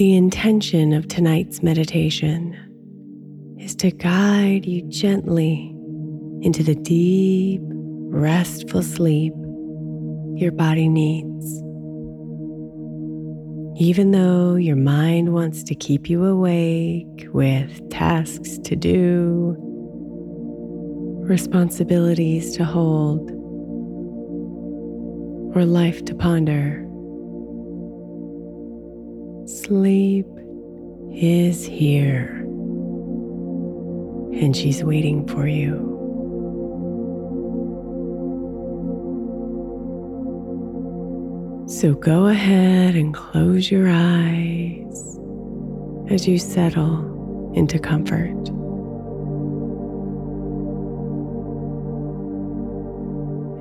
The 0.00 0.16
intention 0.16 0.94
of 0.94 1.08
tonight's 1.08 1.62
meditation 1.62 2.56
is 3.60 3.74
to 3.74 3.90
guide 3.90 4.64
you 4.64 4.80
gently 4.88 5.76
into 6.40 6.62
the 6.62 6.74
deep, 6.74 7.60
restful 7.62 8.82
sleep 8.82 9.34
your 10.36 10.52
body 10.52 10.88
needs. 10.88 11.44
Even 13.78 14.12
though 14.12 14.54
your 14.54 14.76
mind 14.76 15.34
wants 15.34 15.62
to 15.64 15.74
keep 15.74 16.08
you 16.08 16.24
awake 16.24 17.28
with 17.34 17.90
tasks 17.90 18.56
to 18.60 18.76
do, 18.76 19.54
responsibilities 21.28 22.56
to 22.56 22.64
hold, 22.64 23.30
or 25.54 25.66
life 25.66 26.02
to 26.06 26.14
ponder, 26.14 26.89
sleep 29.70 30.26
is 31.12 31.64
here 31.64 32.26
and 34.42 34.56
she's 34.56 34.82
waiting 34.82 35.24
for 35.28 35.46
you. 35.46 35.76
So 41.68 41.94
go 41.94 42.26
ahead 42.26 42.96
and 42.96 43.14
close 43.14 43.70
your 43.70 43.88
eyes 43.88 45.20
as 46.10 46.26
you 46.26 46.36
settle 46.40 47.52
into 47.54 47.78
comfort. 47.78 48.48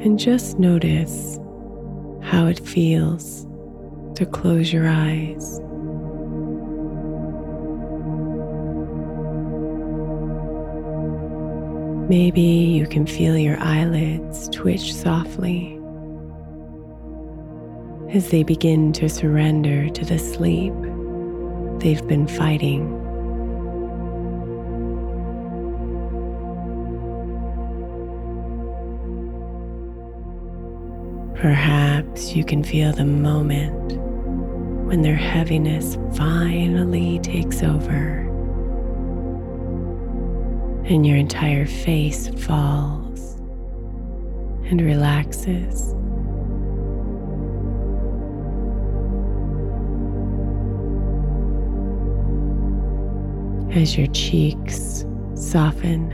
And 0.03 0.18
just 0.18 0.58
notice 0.58 1.38
how 2.24 2.48
it 2.48 2.59
feels 2.59 3.46
to 4.16 4.25
close 4.25 4.74
your 4.74 4.88
eyes. 4.88 5.62
Maybe 12.09 12.42
you 12.42 12.88
can 12.88 13.06
feel 13.06 13.38
your 13.38 13.59
eyelids 13.59 14.50
twitch 14.50 14.96
softly 14.96 15.80
as 18.09 18.31
they 18.31 18.42
begin 18.42 18.92
to 18.94 19.08
surrender 19.08 19.90
to 19.90 20.03
the 20.03 20.18
sleep 20.18 20.74
they've 21.78 22.08
been 22.08 22.28
fighting. 22.28 22.96
Perhaps 31.36 32.36
you 32.36 32.44
can 32.44 32.64
feel 32.64 32.92
the 32.92 33.06
moment 33.06 33.92
when 34.88 35.03
their 35.03 35.16
heaviness 35.16 35.96
finally 36.18 37.19
takes 37.19 37.62
over 37.62 38.29
and 40.90 41.06
your 41.06 41.18
entire 41.18 41.68
face 41.68 42.30
falls 42.30 43.36
and 44.66 44.82
relaxes. 44.82 45.94
As 53.76 53.96
your 53.96 54.08
cheeks 54.08 55.06
soften. 55.36 56.12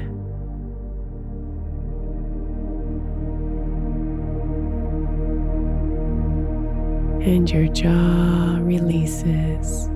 And 7.22 7.50
your 7.50 7.68
jaw 7.70 8.60
releases. 8.62 9.90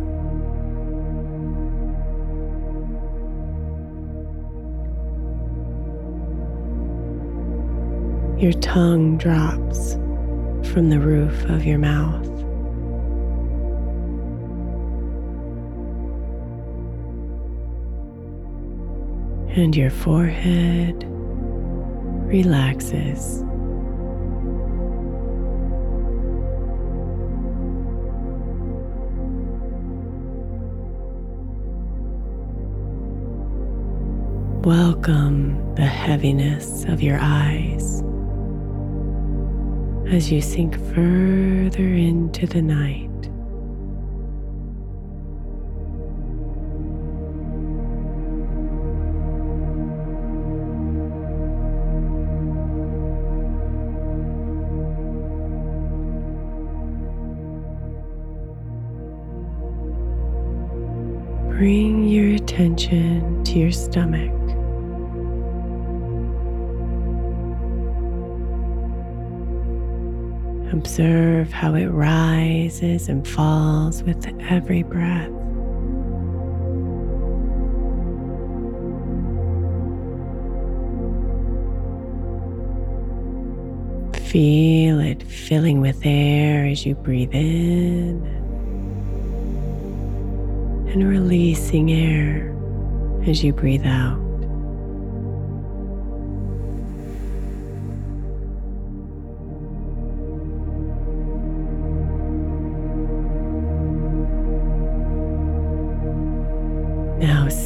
Your 8.39 8.53
tongue 8.53 9.17
drops 9.17 9.95
from 10.71 10.89
the 10.89 10.97
roof 10.97 11.43
of 11.49 11.65
your 11.65 11.77
mouth. 11.77 12.25
And 19.57 19.75
your 19.75 19.89
forehead 19.89 21.03
relaxes. 22.29 23.43
Welcome 34.63 35.75
the 35.75 35.85
heaviness 35.85 36.85
of 36.85 37.01
your 37.01 37.17
eyes 37.19 38.01
as 40.11 40.31
you 40.31 40.41
sink 40.41 40.73
further 40.95 41.83
into 41.83 42.47
the 42.47 42.61
night. 42.61 43.05
Bring 61.49 62.07
your 62.07 62.35
attention 62.35 63.43
to 63.43 63.59
your 63.59 63.71
stomach. 63.71 64.28
Observe 70.79 71.51
how 71.51 71.75
it 71.75 71.87
rises 71.87 73.09
and 73.09 73.27
falls 73.27 74.01
with 74.01 74.25
every 74.49 74.81
breath. 74.81 75.27
Feel 84.31 85.01
it 85.01 85.21
filling 85.21 85.81
with 85.81 85.99
air 86.05 86.65
as 86.65 86.85
you 86.85 86.95
breathe 86.95 87.33
in 87.33 88.25
and 90.93 91.09
releasing 91.09 91.91
air 91.91 92.55
as 93.27 93.43
you 93.43 93.51
breathe 93.51 93.85
out. 93.85 94.28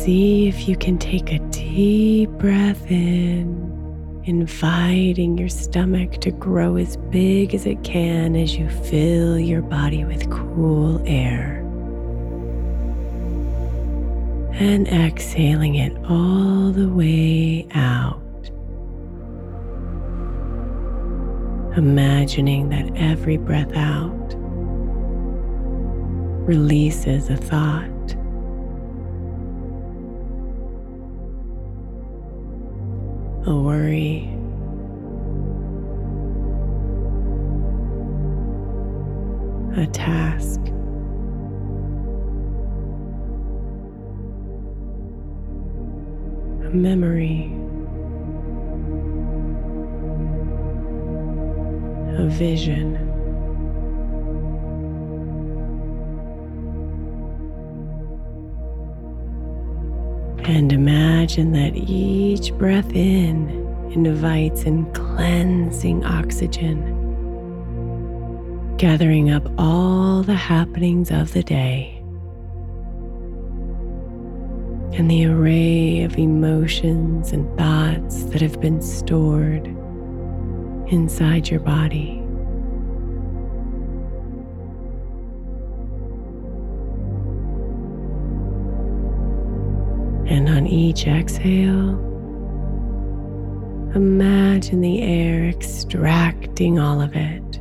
See 0.04 0.50
if 0.50 0.68
you 0.68 0.76
can 0.76 0.98
take 0.98 1.32
a 1.32 1.40
deep 1.50 2.30
breath 2.32 2.92
in, 2.92 4.22
inviting 4.26 5.38
your 5.38 5.48
stomach 5.48 6.20
to 6.20 6.30
grow 6.30 6.76
as 6.76 6.98
big 6.98 7.56
as 7.56 7.66
it 7.66 7.82
can 7.86 8.36
as 8.36 8.58
you 8.58 8.68
fill 8.70 9.40
your 9.40 9.62
body 9.62 10.04
with 10.04 10.30
cool 10.30 11.02
air. 11.06 11.60
And 14.56 14.90
exhaling 14.90 15.76
it 15.76 15.96
all 16.10 16.72
the 16.74 16.90
way 16.90 17.66
out. 17.74 18.20
Imagining 21.78 22.68
that 22.70 22.92
every 22.98 23.38
breath 23.38 23.74
out 23.74 24.36
releases 26.46 27.30
a 27.30 27.38
thought. 27.38 27.90
A 33.46 33.54
worry. 33.54 34.30
A 39.76 39.86
task. 39.88 40.62
A 46.62 46.70
memory. 46.74 47.52
A 52.18 52.28
vision. 52.28 53.03
And 60.46 60.74
imagine 60.74 61.54
that 61.54 61.76
each 61.76 62.54
breath 62.54 62.94
in 62.94 63.50
invites 63.92 64.64
in 64.64 64.92
cleansing 64.94 66.04
oxygen, 66.04 66.82
gathering 68.78 69.32
up 69.32 69.50
all 69.58 70.24
the 70.24 70.36
happenings 70.36 71.12
of 71.12 71.34
the 71.34 71.44
day 71.44 72.04
and 74.94 75.10
the 75.10 75.26
array 75.26 76.04
of 76.04 76.18
emotions 76.18 77.32
and 77.32 77.48
thoughts 77.58 78.26
that 78.26 78.42
have 78.42 78.62
been 78.62 78.82
stored 78.82 79.66
inside 80.92 81.50
your 81.50 81.60
body. 81.60 82.23
And 90.34 90.50
on 90.50 90.66
each 90.66 91.06
exhale, 91.06 91.92
imagine 93.94 94.82
the 94.82 95.04
air 95.04 95.48
extracting 95.48 96.80
all 96.80 97.02
of 97.02 97.16
it, 97.16 97.60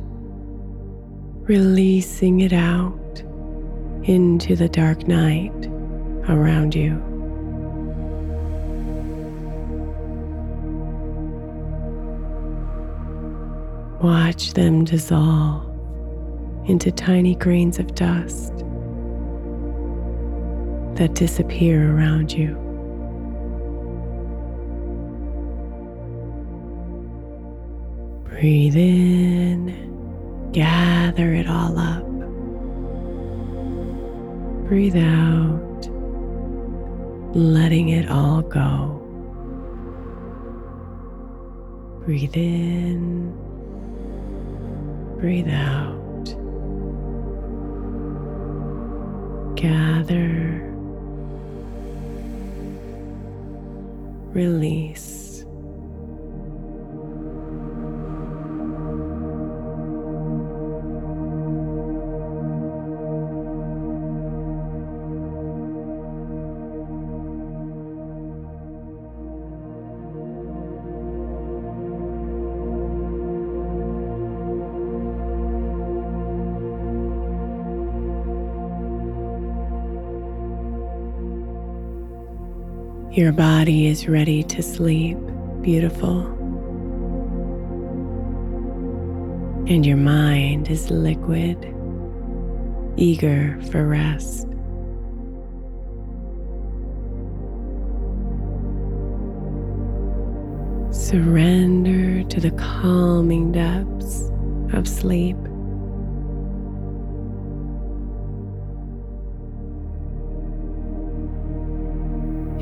releasing 1.47 2.39
it 2.39 2.51
out 2.51 3.21
into 4.05 4.55
the 4.55 4.67
dark 4.67 5.07
night 5.07 5.53
around 6.27 6.73
you. 6.73 6.95
Watch 14.01 14.53
them 14.55 14.83
dissolve 14.83 15.63
into 16.67 16.91
tiny 16.91 17.35
grains 17.35 17.77
of 17.77 17.93
dust 17.93 18.51
that 20.95 21.13
disappear 21.13 21.95
around 21.95 22.33
you. 22.33 22.62
Breathe 28.43 28.75
in, 28.75 30.51
gather 30.51 31.33
it 31.33 31.47
all 31.47 31.77
up. 31.77 32.03
Breathe 34.67 34.97
out, 34.97 35.87
letting 37.33 37.87
it 37.87 38.09
all 38.09 38.41
go. 38.41 38.99
Breathe 42.03 42.35
in, 42.35 43.31
breathe 45.21 45.47
out. 45.47 46.25
Gather, 49.55 50.69
release. 54.33 55.32
Your 83.13 83.31
body 83.31 83.85
is 83.85 84.07
ready 84.07 84.41
to 84.41 84.63
sleep, 84.63 85.19
beautiful. 85.61 86.25
And 89.67 89.85
your 89.85 89.97
mind 89.97 90.67
is 90.67 90.89
liquid, 90.89 91.55
eager 92.97 93.61
for 93.69 93.85
rest. 93.85 94.47
Surrender 100.91 102.23
to 102.29 102.39
the 102.39 102.49
calming 102.57 103.51
depths 103.51 104.31
of 104.73 104.87
sleep. 104.87 105.37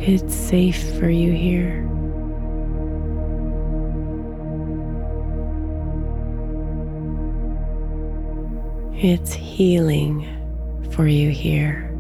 It's 0.04 0.34
safe 0.34 0.98
for 0.98 1.12
you 1.12 1.32
here. 1.32 1.88
It's 8.96 9.32
healing 9.32 10.26
for 10.90 11.06
you 11.06 11.30
here. 11.30 11.91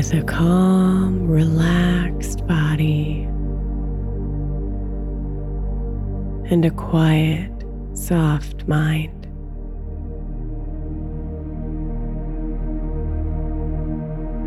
With 0.00 0.14
a 0.14 0.22
calm, 0.22 1.28
relaxed 1.28 2.46
body 2.46 3.24
and 6.50 6.64
a 6.64 6.70
quiet, 6.70 7.52
soft 7.92 8.66
mind. 8.66 9.26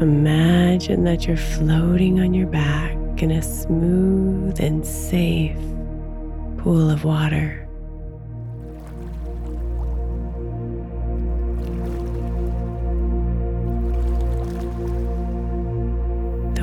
Imagine 0.02 1.04
that 1.04 1.28
you're 1.28 1.38
floating 1.38 2.20
on 2.20 2.34
your 2.34 2.48
back 2.48 3.22
in 3.22 3.30
a 3.30 3.44
smooth 3.44 4.60
and 4.60 4.84
safe 4.84 5.56
pool 6.58 6.90
of 6.90 7.04
water. 7.04 7.63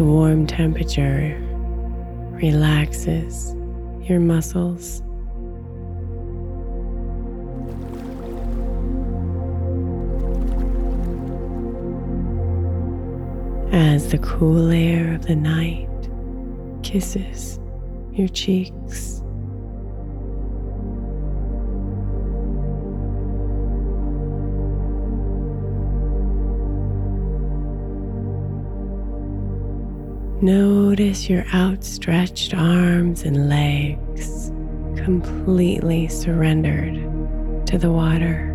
The 0.01 0.07
warm 0.07 0.47
temperature 0.47 1.37
relaxes 2.31 3.55
your 4.01 4.19
muscles. 4.19 5.03
As 13.75 14.11
the 14.11 14.17
cool 14.23 14.71
air 14.71 15.17
of 15.17 15.27
the 15.27 15.37
night 15.37 15.91
kisses 16.83 17.61
your 18.15 18.29
cheeks. 18.29 19.20
Notice 30.43 31.29
your 31.29 31.45
outstretched 31.53 32.55
arms 32.55 33.25
and 33.25 33.51
legs 33.51 34.51
completely 34.97 36.09
surrendered 36.09 36.95
to 37.67 37.77
the 37.77 37.91
water. 37.91 38.47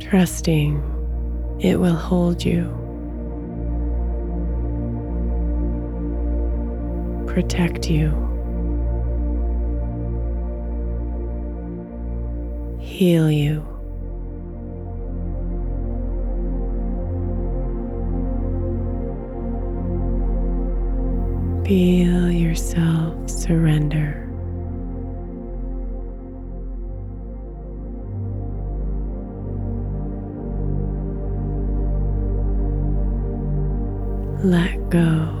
Trusting 0.00 0.82
it 1.60 1.78
will 1.78 1.94
hold 1.94 2.44
you, 2.44 2.64
protect 7.28 7.88
you, 7.88 8.10
heal 12.80 13.30
you. 13.30 13.75
Feel 21.66 22.30
yourself 22.30 23.28
surrender. 23.28 24.22
Let 34.44 34.90
go. 34.90 35.32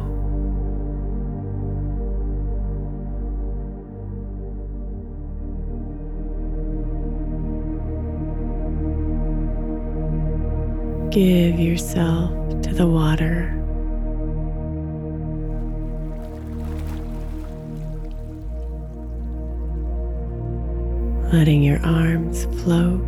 Give 11.12 11.60
yourself 11.60 12.32
to 12.62 12.74
the 12.74 12.88
water. 12.88 13.52
Letting 21.32 21.62
your 21.62 21.84
arms 21.84 22.44
float. 22.62 23.02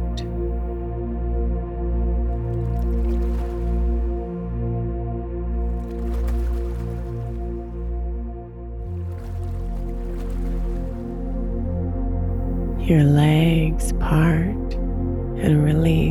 Your 12.89 13.05
legs 13.05 13.93
part 13.95 14.75
and 15.45 15.65
release. 15.65 16.08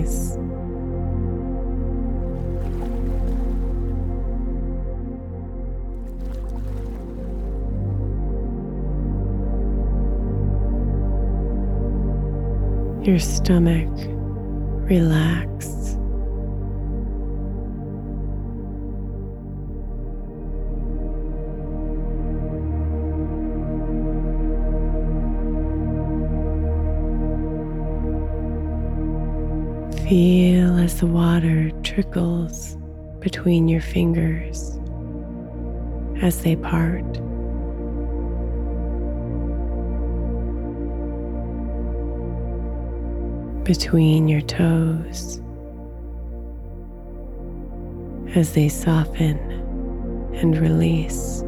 Your 13.07 13.19
stomach 13.19 13.87
relax. 14.89 15.65
Feel 30.09 30.77
as 30.77 30.99
the 30.99 31.05
water 31.05 31.71
trickles 31.83 32.75
between 33.21 33.69
your 33.69 33.81
fingers 33.81 34.77
as 36.21 36.41
they 36.41 36.57
part. 36.57 37.26
Between 43.67 44.29
your 44.29 44.39
toes 44.39 45.41
as 48.33 48.53
they 48.53 48.69
soften 48.69 49.37
and 50.35 50.57
release. 50.57 51.41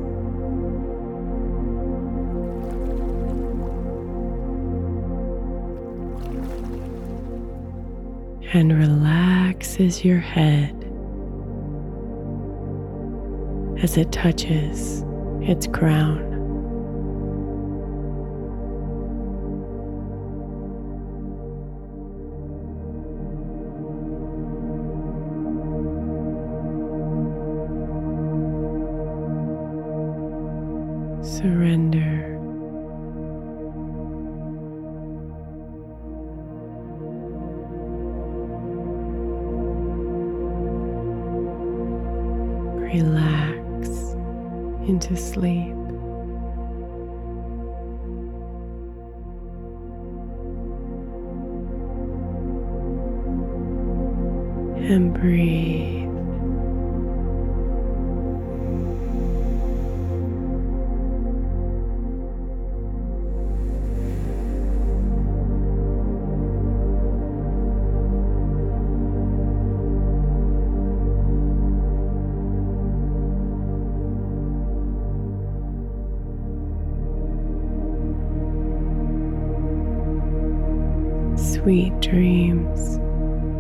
And 8.52 8.78
relaxes 8.78 10.04
your 10.04 10.20
head 10.20 10.76
as 13.82 13.96
it 13.96 14.12
touches 14.12 15.06
its 15.42 15.68
crown. 15.68 16.29
Into 45.10 45.22
sleep. 45.22 45.76
And 54.90 55.14
breathe. 55.14 55.59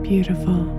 Beautiful. 0.09 0.78